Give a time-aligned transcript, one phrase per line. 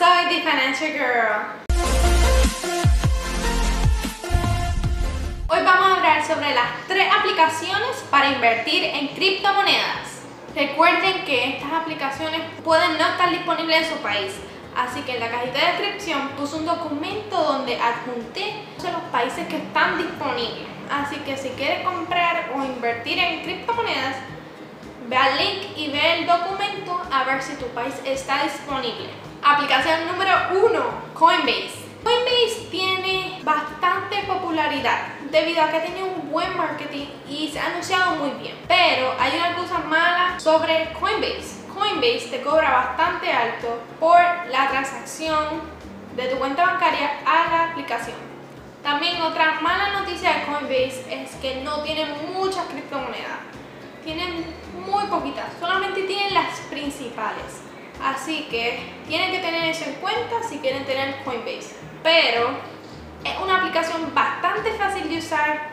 [0.00, 1.60] Soy The Financial Girl.
[5.48, 10.22] Hoy vamos a hablar sobre las tres aplicaciones para invertir en criptomonedas.
[10.54, 14.32] Recuerden que estas aplicaciones pueden no estar disponibles en su país,
[14.76, 19.56] así que en la cajita de descripción puse un documento donde adjunté los países que
[19.56, 20.66] están disponibles.
[20.90, 24.16] Así que si quieres comprar o invertir en criptomonedas,
[25.10, 29.10] ve al link y ve el documento a ver si tu país está disponible.
[29.42, 30.80] Aplicación número 1,
[31.14, 31.80] Coinbase.
[32.04, 38.14] Coinbase tiene bastante popularidad debido a que tiene un buen marketing y se ha anunciado
[38.16, 38.56] muy bien.
[38.68, 41.66] Pero hay una cosa mala sobre Coinbase.
[41.74, 44.16] Coinbase te cobra bastante alto por
[44.48, 45.60] la transacción
[46.14, 48.16] de tu cuenta bancaria a la aplicación.
[48.84, 53.50] También otra mala noticia de Coinbase es que no tiene muchas criptomonedas.
[54.04, 54.44] Tienen
[54.86, 57.62] muy poquitas, solamente tienen las principales.
[58.02, 61.76] Así que tienen que tener eso en cuenta si quieren tener Coinbase.
[62.02, 62.50] Pero
[63.24, 65.70] es una aplicación bastante fácil de usar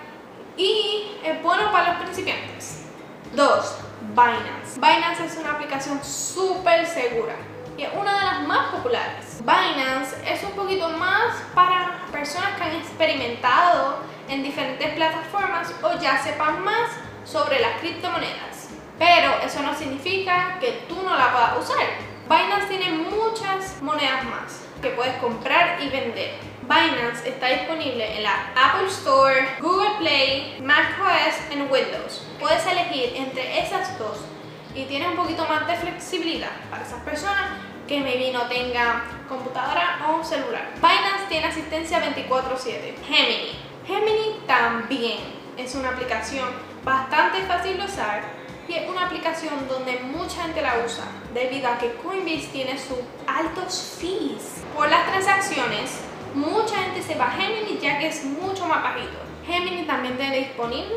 [0.57, 2.85] y es bueno para los principiantes.
[3.33, 3.75] 2.
[4.09, 4.79] Binance.
[4.79, 7.35] Binance es una aplicación súper segura
[7.77, 9.41] y es una de las más populares.
[9.41, 13.96] Binance es un poquito más para personas que han experimentado
[14.27, 16.91] en diferentes plataformas o ya sepan más
[17.25, 18.69] sobre las criptomonedas.
[18.97, 21.85] Pero eso no significa que tú no la puedas usar.
[22.27, 26.31] Binance tiene muchas monedas más que puedes comprar y vender.
[26.63, 32.27] Binance está disponible en la Apple Store, Google Play, macOS y Windows.
[32.39, 34.17] Puedes elegir entre esas dos
[34.75, 37.51] y tiene un poquito más de flexibilidad para esas personas
[37.87, 40.69] que maybe no tengan computadora o celular.
[40.75, 42.95] Binance tiene asistencia 24/7.
[43.07, 43.66] Gemini.
[43.87, 45.19] Gemini también
[45.57, 46.49] es una aplicación
[46.83, 48.21] bastante fácil de usar
[48.67, 52.97] y es una aplicación donde mucha gente la usa debido a que Coinbase tiene sus
[53.25, 54.61] altos fees.
[54.75, 56.01] Por las transacciones,
[56.35, 59.19] mucha gente se va a Gemini ya que es mucho más bajito.
[59.45, 60.93] Gemini también tiene disponible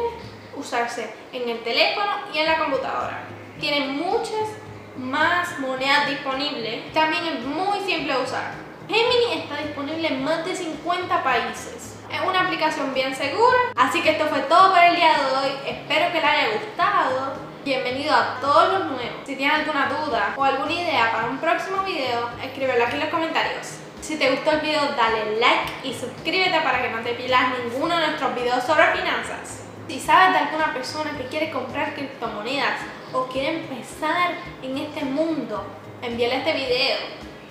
[0.57, 3.23] usarse en el teléfono y en la computadora.
[3.61, 4.49] Tiene muchas
[4.97, 6.93] más monedas disponibles.
[6.93, 8.53] También es muy simple de usar.
[8.89, 11.90] Gemini está disponible en más de 50 países.
[12.13, 13.57] Es una aplicación bien segura.
[13.77, 15.53] Así que esto fue todo por el día de hoy.
[15.65, 17.35] Espero que les haya gustado.
[17.65, 19.21] Bienvenido a todos los nuevos.
[19.25, 23.11] Si tienes alguna duda o alguna idea para un próximo video, escríbelo aquí en los
[23.11, 23.77] comentarios.
[24.01, 27.97] Si te gustó el video, dale like y suscríbete para que no te pierdas ninguno
[27.97, 29.63] de nuestros videos sobre finanzas.
[29.87, 32.81] Si sabes de alguna persona que quiere comprar criptomonedas
[33.13, 34.33] o quiere empezar
[34.63, 35.65] en este mundo,
[36.03, 36.99] envíale este video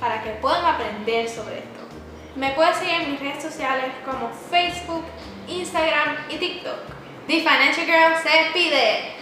[0.01, 1.88] para que puedan aprender sobre esto.
[2.39, 5.03] Me puedes seguir en mis redes sociales como Facebook,
[5.49, 6.79] Instagram y TikTok.
[7.27, 9.18] The Financial Girl se despide.